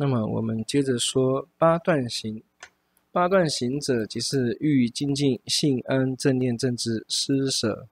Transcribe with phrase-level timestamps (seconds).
[0.00, 2.40] 那么我们接着说八段行。
[3.10, 7.88] 八段行者，即是欲精进性安正念正知施舍。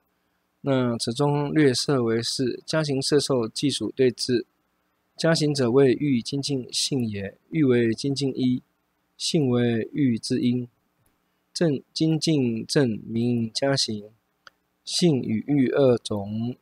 [0.61, 4.47] 那此中略设为是加行摄受计数对治。
[5.17, 8.63] 加行者谓欲精进性也，欲为精进一，
[9.17, 10.69] 性为欲之因。
[11.53, 14.11] 正精进正名加行，
[14.85, 16.55] 性与欲二种，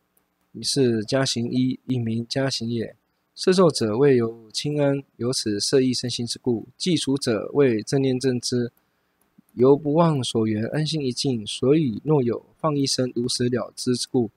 [0.63, 2.97] 是加行一，一名加行也。
[3.35, 8.70] 摄受者谓由轻安，由此摄意身心之故；计数者谓正念正知，
[9.55, 14.30] 由不忘所缘安心一境，所以若有放一生如实了知之故。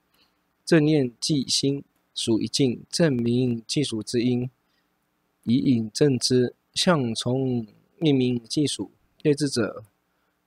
[0.64, 4.50] 正念计心属一境，正名计数之因，
[5.44, 7.64] 以引正知，相从
[7.98, 8.90] 命名计数。
[9.22, 9.84] 对治者，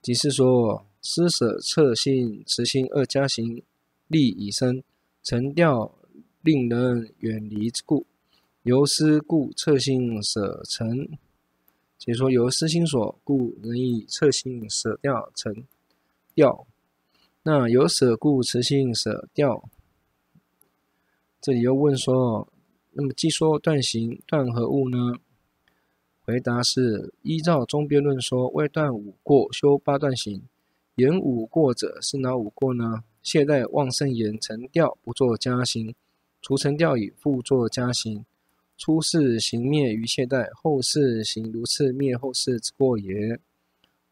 [0.02, 3.62] 即是说施舍测心慈心二加行
[4.08, 4.82] 利已生，
[5.22, 5.98] 成调
[6.42, 8.04] 令人远离之故。
[8.64, 11.18] 由思故测心舍沉，
[11.98, 15.64] 解说由施心所故能以测心舍掉沉
[16.32, 16.64] 掉。
[17.42, 19.68] 那由舍故持心舍掉。
[21.40, 22.46] 这里又问说，
[22.92, 25.16] 那么既说断行断何物呢？
[26.24, 30.40] 回答是依照中边论说，为断五过修八断行。
[30.94, 33.02] 言五过者是哪五过呢？
[33.24, 35.92] 懈怠妄胜言成掉不作加行，
[36.40, 38.24] 除成掉已复作加行。
[38.76, 43.38] 初世行灭于懈怠，后世行如次灭后世之过也。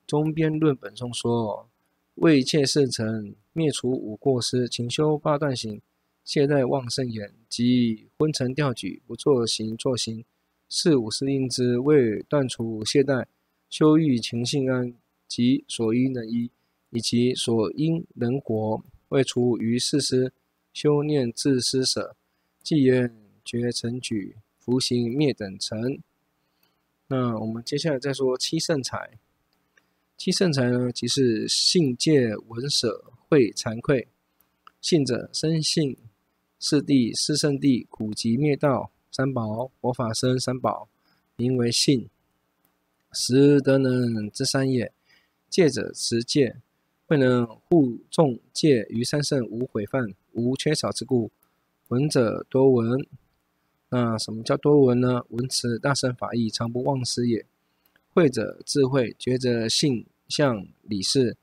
[0.07, 1.69] 中边论本中说，
[2.17, 5.81] 为一切事成灭除五过失，勤修八段行，
[6.25, 10.25] 懈怠妄胜言即昏沉掉举不作行作行，
[10.69, 13.27] 是五事应知，为断除懈怠，
[13.69, 14.95] 修欲勤性安
[15.27, 16.51] 及所依能依，
[16.91, 20.33] 以及所因能果，为除于事师
[20.73, 22.15] 修念自施舍，
[22.63, 23.13] 既言
[23.45, 24.37] 觉成举。
[24.71, 25.99] 福行灭等成。
[27.09, 29.19] 那我们接下来再说七圣财。
[30.17, 34.07] 七圣财呢，即是信戒闻舍慧惭愧。
[34.81, 35.97] 信者生信，
[36.61, 40.89] 四谛四圣谛苦集灭道三宝佛法生三宝，
[41.35, 42.09] 名为信。
[43.11, 44.93] 实德能之三也。
[45.49, 46.59] 戒者持戒，
[47.09, 51.33] 未能护众戒于三圣无毁犯无缺少之故。
[51.89, 53.05] 闻者多闻。
[53.93, 55.25] 那什么叫多闻呢？
[55.31, 57.45] 闻持大圣法义，常不忘失也。
[58.15, 61.37] 慧者智慧，觉者性相理事，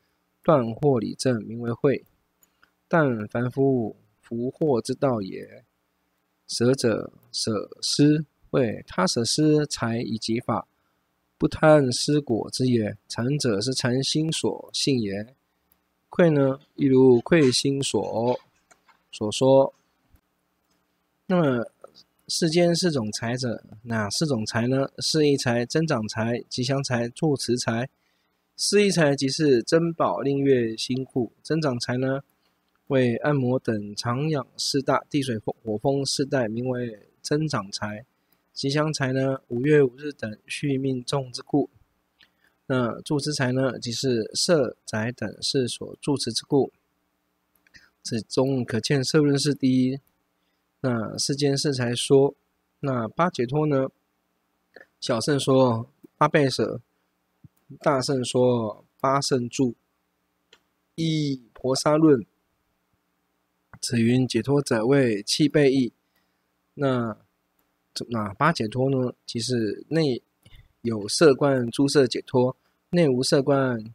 [0.44, 2.06] 断惑理正，名为慧。
[2.88, 5.66] 但凡夫福祸之道也。
[6.48, 10.70] 舍者舍施，为他舍施财以及法，
[11.38, 12.96] 不贪施果之也。
[13.10, 15.36] 禅者是禅心所性也。
[16.08, 18.40] 愧呢，亦如愧心所
[19.12, 19.74] 所说。
[21.26, 21.68] 那么。
[22.30, 24.90] 世间四种财者，哪四种财呢？
[25.00, 27.90] 释义财、增长财、吉祥财、助持财。
[28.58, 32.20] 四一财即是珍宝令月、辛库，增长财呢，
[32.88, 38.06] 为按摩等常养四大地水火风四代，名为增长财。
[38.52, 41.70] 吉祥财呢，五月五日等续命众之故。
[42.66, 46.74] 那助持财呢，即是色宅等事所助持之故。
[48.04, 49.98] 此中可见色论是第一。
[50.82, 52.36] 那世间圣才说，
[52.82, 53.88] 那八解脱呢？
[55.00, 56.82] 小圣说八倍舍，
[57.80, 59.76] 大圣说八圣住。
[60.96, 62.26] 一婆沙论，
[63.80, 65.94] 此云解脱者为七备义。
[66.74, 67.18] 那
[68.10, 69.14] 那八解脱呢？
[69.26, 70.22] 即是内
[70.82, 72.56] 有色观诸色解脱，
[72.90, 73.94] 内无色观，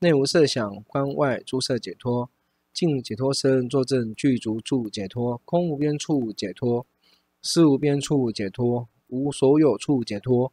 [0.00, 2.30] 内无色想观外诸色解脱。
[2.76, 6.86] 净解脱身作证具足处解脱，空无边处解脱，
[7.40, 10.52] 识无边处解脱，无所有处解脱，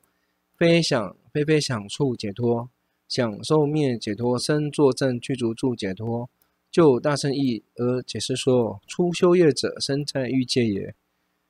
[0.55, 2.69] 非想非非想处解脱，
[3.09, 6.29] 想受灭解脱身作证具足处解脱。
[6.71, 10.95] 就大圣意而解释说：初修业者身在欲界也，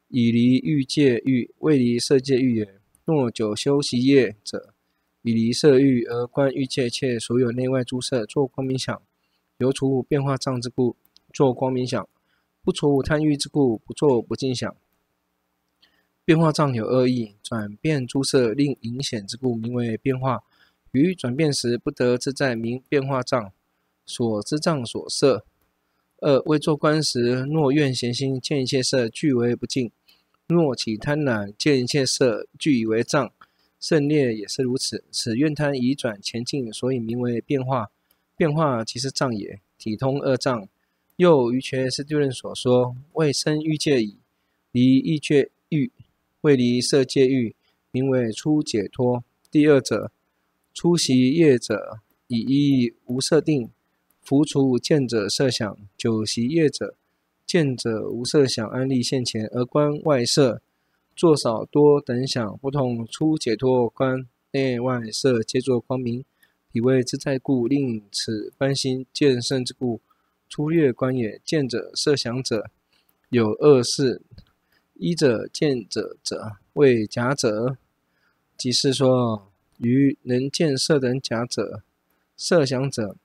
[0.08, 2.82] 已离欲界欲，未离色界欲也。
[3.06, 4.74] 若久修习业者，
[5.22, 9.00] 已离色欲而观欲界一切所有内外诸色作光明想。
[9.58, 10.96] 由除变化障之故，
[11.32, 12.04] 作光明想；
[12.64, 14.76] 不除贪欲之故，不作不净想。
[16.26, 20.44] 变化障有二义：转变诸色令影显之故，名为变化；
[20.92, 23.52] 于转变时不得自在，名变化障。
[24.06, 25.46] 所知障所摄。
[26.18, 29.90] 二为作观时，若怨嫌心见一切色俱为不净；
[30.48, 33.32] 若起贪婪见一切色俱以为障。
[33.80, 35.04] 胜劣也是如此。
[35.12, 37.92] 此怨贪已转前进，所以名为变化。
[38.36, 40.68] 变化即是障也，体通二障。
[41.18, 44.18] 又于诠释谛论所说，为生欲界已，
[44.72, 45.92] 离欲界欲，
[46.42, 47.56] 未离色界欲，
[47.92, 49.24] 名为初解脱。
[49.52, 50.12] 第二者，
[50.74, 53.70] 初习业者，以一无色定，
[54.24, 56.96] 伏除见者色想；久习业者，
[57.46, 60.64] 见者无色想安立现前，而观外色，
[61.16, 63.06] 作少多等想，不同。
[63.06, 66.26] 初解脱观内外色皆作光明，
[66.74, 70.02] 体为之在故，令此观心见圣之故。
[70.50, 71.40] 粗略观也。
[71.46, 72.72] 见者色想者，
[73.30, 74.24] 有二事：
[74.96, 77.78] 一者见者者为假者，
[78.58, 81.84] 即是说于能见色等假者，
[82.36, 83.18] 色想者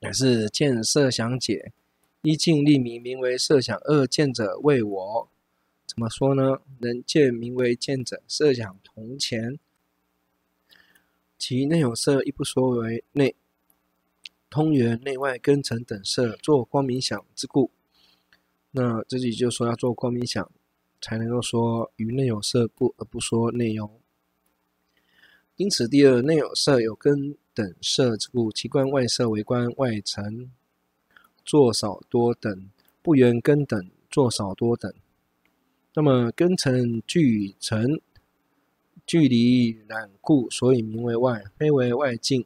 [0.00, 1.70] 乃是见色想解。
[2.22, 5.28] 一境立名，名为色想；二见者为我。
[5.86, 6.58] 怎么说呢？
[6.80, 9.60] 能见名为见者，色想同前。
[11.38, 13.36] 其内有色，亦不说为内，
[14.48, 17.70] 通缘内外根尘等色，作光明想之故。
[18.70, 20.50] 那这里就说要做光明想，
[21.00, 24.00] 才能够说于内有色不而不说内有。
[25.56, 30.50] 因此，第二内有色有根等色之故，其观外色为观外尘。
[31.44, 32.70] 作少多等，
[33.02, 34.92] 不缘根等，作少多等。
[35.94, 38.00] 那么根尘俱尘，
[39.06, 42.44] 距离染故，所以名为外，非为外境。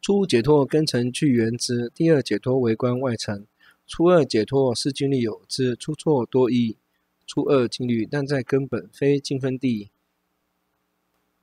[0.00, 3.46] 初解脱根尘具缘之，第二解脱为观外尘。
[3.86, 6.76] 初二解脱是经律有之，出错多一。
[7.26, 9.90] 初二境律，但在根本非境分地，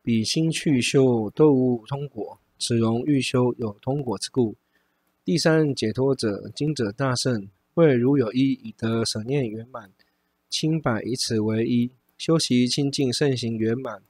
[0.04, 4.56] 彼心去修都无通果，此容欲修有通果之故。
[5.26, 9.92] 第三解脱者，经者大圣，谓如有一已得舍念圆满，
[10.50, 11.90] 清白以此为一，
[12.22, 14.04] 修习清净圣行圆满，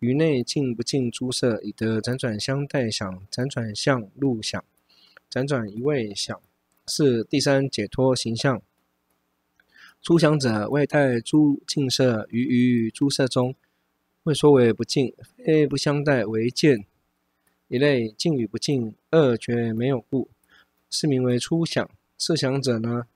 [0.00, 4.62] 于内净不净诸色，以得辗转相待想，辗转相入想，
[5.30, 6.38] 辗转一味想，
[6.86, 8.60] 是第三解脱形象。
[10.02, 13.54] 初想者，谓待诸净色于于诸色中，
[14.24, 16.84] 谓说为不净，非不相待为见，
[17.68, 20.28] 一类净与不净二觉没有故。
[20.90, 21.90] 是名为初想。
[22.18, 23.06] 次想者呢，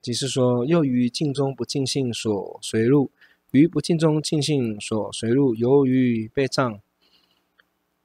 [0.00, 3.12] 即是说又于净中不净性所随入，
[3.52, 6.80] 于不净中净性所随入，由于被障，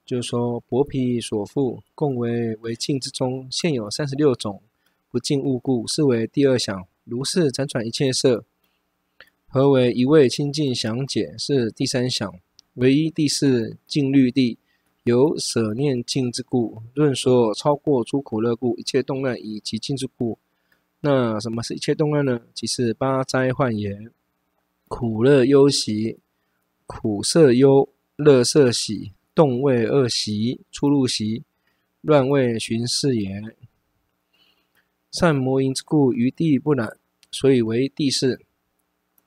[0.06, 4.62] 就是说薄皮所覆，共为为净之中现有三十六种
[5.10, 6.88] 不净物故，是为第二想。
[7.04, 8.46] 如是辗转一切色，
[9.48, 11.34] 何为一味清净想解？
[11.38, 12.34] 是第三想。
[12.76, 14.60] 唯一第四静虑地。
[15.04, 20.38] 由舍念净之故，论说超过诸苦乐故，一切动乱以及净之故。
[21.00, 22.42] 那什么是一切动乱呢？
[22.54, 23.98] 即是八灾患也。
[24.88, 26.18] 苦乐忧喜，
[26.86, 31.44] 苦色忧，乐色喜，动位恶习，出入习，
[32.00, 33.30] 乱位寻事也。
[35.12, 36.98] 善魔淫之故，于地不染，
[37.32, 38.40] 所以为地四。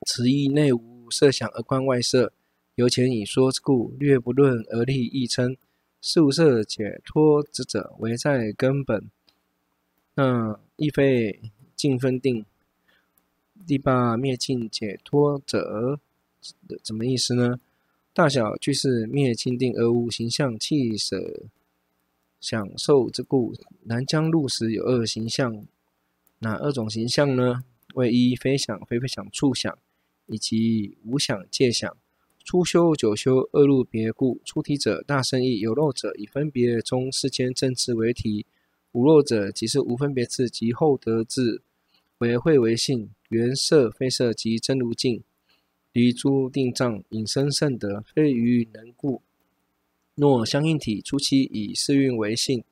[0.06, 2.32] 此意内无色想而观外色，
[2.76, 5.56] 由前已说之故，略不论而立亦称。
[6.00, 9.10] 是无色解脱之者，唯在根本。
[10.14, 11.38] 那亦非
[11.76, 12.46] 境分定。
[13.66, 16.00] 第八灭尽解脱者，
[16.82, 17.60] 怎么意思呢？
[18.12, 21.44] 大小俱是灭尽定而无形象气舍
[22.40, 23.54] 享受之故。
[23.84, 25.64] 南将入时有二形象，
[26.40, 27.64] 哪二种形象呢？
[27.94, 29.78] 为一非想非非想处想，
[30.26, 31.96] 以及无想界想。
[32.42, 34.40] 初修九修，二入别故。
[34.44, 38.46] 出体者大圣意，有漏者以分别中世间正智为体；
[38.92, 41.62] 无漏者即是无分别智及后得智
[42.20, 43.10] 为慧为性。
[43.28, 45.22] 缘色非色即真如境，
[45.92, 49.22] 离诸定障，引生胜德，非愚能故。
[50.16, 52.62] 若相应体，初期以四蕴为性；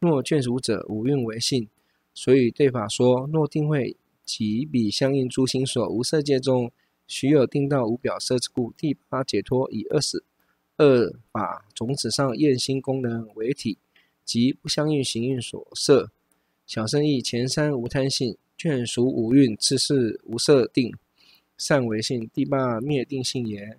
[0.00, 1.68] 若眷属者，五蕴为性。
[2.14, 6.72] 所以对法说：若定慧即彼相应诸心所，无色界中。
[7.06, 10.24] 许有定道无表色之故，第八解脱以二十
[10.76, 13.78] 二法种子上验心功能为体，
[14.24, 16.10] 即不相应行运所摄。
[16.66, 20.92] 小圣意前三无贪性，眷属五蕴次是无色定，
[21.56, 22.28] 善为性。
[22.34, 23.78] 第八灭定性也。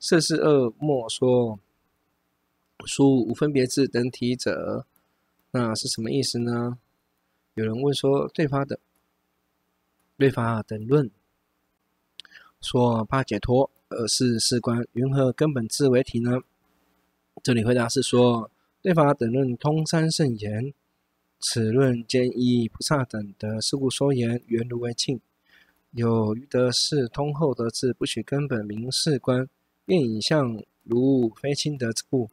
[0.00, 1.60] 摄事二莫说，
[2.86, 4.86] 属无分别智等体者，
[5.50, 6.78] 那是什么意思呢？
[7.54, 8.78] 有人问说，对法等，
[10.16, 11.10] 对法等论。
[12.62, 16.40] 说八解脱，而是事观，云何根本智为体呢？
[17.42, 20.72] 这里回答是说，对法等论通三圣言，
[21.38, 25.20] 此论兼依菩萨等的事故说言，缘如为罄。
[25.92, 29.48] 有余得是通后得智，不许根本名四观，
[29.86, 32.30] 愿影像如非亲得之故。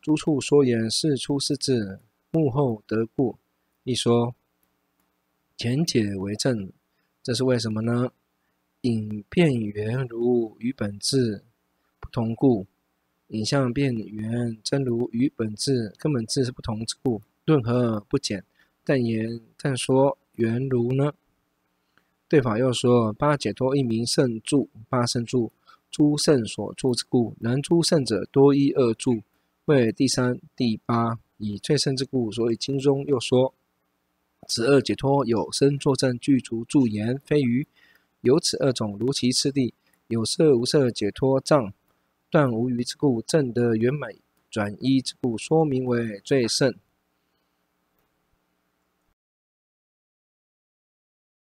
[0.00, 2.00] 诸处说言是出是智，
[2.30, 3.38] 幕后得故。
[3.84, 4.34] 一说
[5.56, 6.72] 前解为正，
[7.22, 8.10] 这是为什么呢？
[8.82, 11.44] 影变缘如与本质，
[12.00, 12.66] 不同故。
[13.28, 18.44] 影像变圆，真如与本质根本质是不同之故，论何不减？
[18.84, 21.14] 但言但说缘如呢？
[22.28, 25.50] 对法又说：八解脱一名胜住，八胜住，
[25.90, 27.34] 诸圣所住之故。
[27.40, 29.22] 能诸圣者多一二住，
[29.64, 32.30] 为第三、第八，以最胜之故。
[32.30, 33.54] 所以经中又说：
[34.46, 37.66] 此二解脱有身作证具足住言，非余。
[38.20, 39.72] 有此二种，如其次第，
[40.08, 41.72] 有色无色解脱障。
[42.28, 44.10] 断无余之故，证得圆满
[44.50, 46.74] 转一之故，说名为最胜。